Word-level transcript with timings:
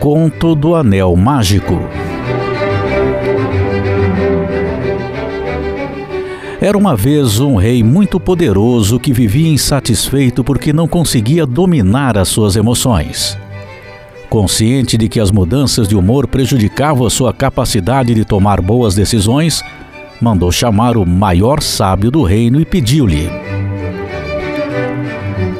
Conto 0.00 0.56
do 0.56 0.74
Anel 0.74 1.14
Mágico. 1.14 1.78
Era 6.60 6.76
uma 6.76 6.96
vez 6.96 7.38
um 7.38 7.54
rei 7.54 7.80
muito 7.80 8.18
poderoso 8.18 8.98
que 8.98 9.12
vivia 9.12 9.48
insatisfeito 9.48 10.42
porque 10.42 10.72
não 10.72 10.88
conseguia 10.88 11.46
dominar 11.46 12.18
as 12.18 12.26
suas 12.26 12.56
emoções. 12.56 13.38
Consciente 14.28 14.98
de 14.98 15.08
que 15.08 15.20
as 15.20 15.30
mudanças 15.30 15.86
de 15.86 15.94
humor 15.94 16.26
prejudicavam 16.26 17.06
a 17.06 17.10
sua 17.10 17.32
capacidade 17.32 18.12
de 18.12 18.24
tomar 18.24 18.60
boas 18.60 18.96
decisões, 18.96 19.62
mandou 20.20 20.50
chamar 20.50 20.96
o 20.96 21.06
maior 21.06 21.62
sábio 21.62 22.10
do 22.10 22.24
reino 22.24 22.60
e 22.60 22.64
pediu-lhe: 22.64 23.30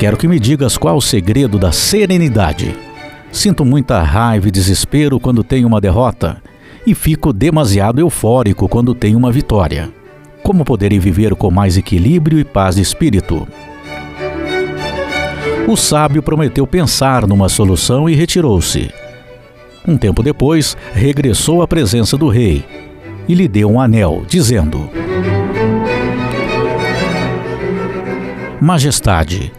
Quero 0.00 0.16
que 0.16 0.26
me 0.26 0.40
digas 0.40 0.76
qual 0.76 0.96
o 0.96 1.00
segredo 1.00 1.60
da 1.60 1.70
serenidade. 1.70 2.89
Sinto 3.32 3.64
muita 3.64 4.02
raiva 4.02 4.48
e 4.48 4.50
desespero 4.50 5.20
quando 5.20 5.44
tenho 5.44 5.68
uma 5.68 5.80
derrota 5.80 6.42
e 6.86 6.94
fico 6.94 7.32
demasiado 7.32 8.00
eufórico 8.00 8.68
quando 8.68 8.94
tenho 8.94 9.16
uma 9.16 9.30
vitória. 9.30 9.90
Como 10.42 10.64
poderei 10.64 10.98
viver 10.98 11.34
com 11.36 11.50
mais 11.50 11.76
equilíbrio 11.76 12.38
e 12.38 12.44
paz 12.44 12.74
de 12.74 12.82
espírito? 12.82 13.46
O 15.68 15.76
sábio 15.76 16.22
prometeu 16.22 16.66
pensar 16.66 17.26
numa 17.26 17.48
solução 17.48 18.08
e 18.08 18.14
retirou-se. 18.14 18.90
Um 19.86 19.96
tempo 19.96 20.22
depois, 20.22 20.76
regressou 20.92 21.62
à 21.62 21.68
presença 21.68 22.16
do 22.16 22.28
rei 22.28 22.64
e 23.28 23.34
lhe 23.34 23.46
deu 23.46 23.70
um 23.70 23.80
anel, 23.80 24.24
dizendo: 24.26 24.90
Majestade, 28.60 29.52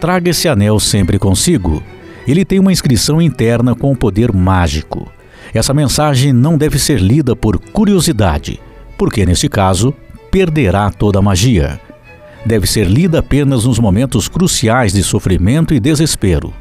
traga 0.00 0.30
esse 0.30 0.48
anel 0.48 0.80
sempre 0.80 1.18
consigo 1.18 1.82
ele 2.30 2.44
tem 2.44 2.58
uma 2.58 2.72
inscrição 2.72 3.20
interna 3.20 3.74
com 3.74 3.90
o 3.90 3.96
poder 3.96 4.32
mágico. 4.32 5.10
Essa 5.54 5.72
mensagem 5.72 6.32
não 6.32 6.58
deve 6.58 6.78
ser 6.78 7.00
lida 7.00 7.34
por 7.34 7.58
curiosidade, 7.58 8.60
porque 8.98 9.24
nesse 9.24 9.48
caso 9.48 9.94
perderá 10.30 10.90
toda 10.90 11.18
a 11.18 11.22
magia. 11.22 11.80
Deve 12.44 12.66
ser 12.66 12.86
lida 12.86 13.20
apenas 13.20 13.64
nos 13.64 13.78
momentos 13.78 14.28
cruciais 14.28 14.92
de 14.92 15.02
sofrimento 15.02 15.74
e 15.74 15.80
desespero. 15.80 16.52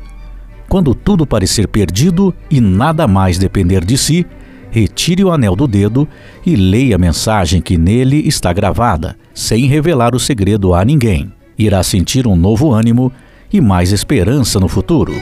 Quando 0.70 0.96
tudo 0.96 1.26
parecer 1.26 1.68
perdido 1.68 2.34
e 2.50 2.60
nada 2.60 3.08
mais 3.08 3.38
depender 3.38 3.86
de 3.86 3.98
si, 3.98 4.26
retire 4.70 5.24
o 5.24 5.32
anel 5.32 5.56
do 5.56 5.68
dedo 5.68 6.08
e 6.46 6.56
leia 6.56 6.96
a 6.96 7.00
mensagem 7.00 7.62
que 7.62 7.78
nele 7.78 8.28
está 8.28 8.52
gravada, 8.52 9.16
sem 9.34 9.68
revelar 9.68 10.16
o 10.16 10.20
segredo 10.20 10.74
a 10.74 10.84
ninguém. 10.84 11.32
Irá 11.58 11.82
sentir 11.84 12.28
um 12.28 12.36
novo 12.36 12.74
ânimo 12.74 13.12
e 13.52 13.62
mais 13.62 13.92
esperança 13.92 14.60
no 14.60 14.68
futuro. 14.68 15.14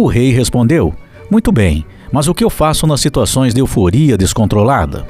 O 0.00 0.06
rei 0.06 0.32
respondeu: 0.32 0.94
Muito 1.30 1.52
bem, 1.52 1.84
mas 2.10 2.26
o 2.26 2.32
que 2.32 2.42
eu 2.42 2.48
faço 2.48 2.86
nas 2.86 3.02
situações 3.02 3.52
de 3.52 3.60
euforia 3.60 4.16
descontrolada? 4.16 5.06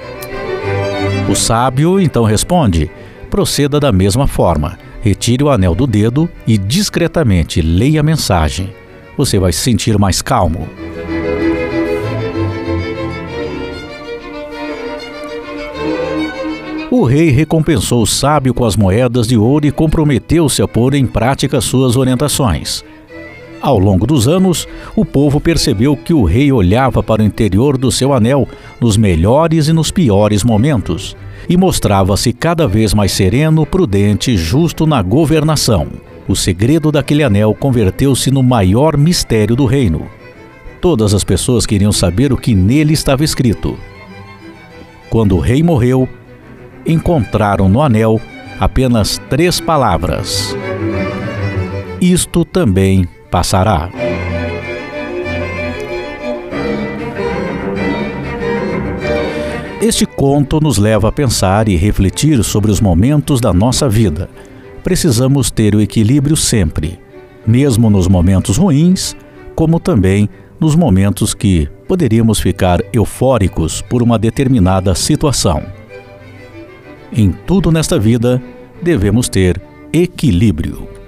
O 1.30 1.34
sábio 1.36 2.00
então 2.00 2.24
responde: 2.24 2.90
Proceda 3.30 3.78
da 3.78 3.92
mesma 3.92 4.26
forma. 4.26 4.76
Retire 5.00 5.44
o 5.44 5.48
anel 5.48 5.76
do 5.76 5.86
dedo 5.86 6.28
e 6.44 6.58
discretamente 6.58 7.62
leia 7.62 8.00
a 8.00 8.02
mensagem. 8.02 8.74
Você 9.16 9.38
vai 9.38 9.52
se 9.52 9.60
sentir 9.60 9.96
mais 9.96 10.20
calmo. 10.20 10.68
O 16.90 17.04
rei 17.04 17.30
recompensou 17.30 18.02
o 18.02 18.06
sábio 18.08 18.52
com 18.52 18.64
as 18.64 18.74
moedas 18.74 19.28
de 19.28 19.36
ouro 19.36 19.68
e 19.68 19.70
comprometeu-se 19.70 20.60
a 20.60 20.66
pôr 20.66 20.94
em 20.94 21.06
prática 21.06 21.60
suas 21.60 21.94
orientações. 21.94 22.84
Ao 23.60 23.78
longo 23.78 24.06
dos 24.06 24.26
anos, 24.26 24.66
o 24.96 25.04
povo 25.04 25.38
percebeu 25.38 25.94
que 25.94 26.14
o 26.14 26.24
rei 26.24 26.50
olhava 26.50 27.02
para 27.02 27.22
o 27.22 27.24
interior 27.24 27.76
do 27.76 27.92
seu 27.92 28.12
anel 28.14 28.48
nos 28.80 28.96
melhores 28.96 29.68
e 29.68 29.72
nos 29.72 29.90
piores 29.90 30.42
momentos 30.42 31.14
e 31.48 31.56
mostrava-se 31.56 32.32
cada 32.32 32.66
vez 32.66 32.94
mais 32.94 33.12
sereno, 33.12 33.66
prudente 33.66 34.30
e 34.30 34.36
justo 34.36 34.86
na 34.86 35.02
governação. 35.02 35.88
O 36.26 36.34
segredo 36.34 36.90
daquele 36.90 37.22
anel 37.22 37.54
converteu-se 37.54 38.30
no 38.30 38.42
maior 38.42 38.96
mistério 38.96 39.54
do 39.54 39.66
reino. 39.66 40.06
Todas 40.80 41.12
as 41.12 41.24
pessoas 41.24 41.66
queriam 41.66 41.92
saber 41.92 42.32
o 42.32 42.36
que 42.36 42.54
nele 42.54 42.94
estava 42.94 43.24
escrito. 43.24 43.76
Quando 45.10 45.36
o 45.36 45.40
rei 45.40 45.62
morreu, 45.62 46.08
encontraram 46.86 47.68
no 47.68 47.82
anel 47.82 48.20
apenas 48.58 49.20
três 49.28 49.60
palavras: 49.60 50.56
Isto 52.00 52.44
também 52.44 53.06
passará. 53.30 53.90
Este 59.80 60.04
conto 60.04 60.60
nos 60.60 60.76
leva 60.76 61.08
a 61.08 61.12
pensar 61.12 61.66
e 61.66 61.74
refletir 61.74 62.44
sobre 62.44 62.70
os 62.70 62.82
momentos 62.82 63.40
da 63.40 63.50
nossa 63.50 63.88
vida. 63.88 64.28
Precisamos 64.84 65.50
ter 65.50 65.74
o 65.74 65.80
equilíbrio 65.80 66.36
sempre, 66.36 66.98
mesmo 67.46 67.88
nos 67.88 68.06
momentos 68.06 68.58
ruins, 68.58 69.16
como 69.54 69.80
também 69.80 70.28
nos 70.60 70.76
momentos 70.76 71.32
que 71.32 71.66
poderíamos 71.88 72.40
ficar 72.40 72.80
eufóricos 72.92 73.80
por 73.80 74.02
uma 74.02 74.18
determinada 74.18 74.94
situação. 74.94 75.62
Em 77.10 77.32
tudo 77.32 77.72
nesta 77.72 77.98
vida, 77.98 78.40
devemos 78.82 79.30
ter 79.30 79.60
equilíbrio. 79.92 80.99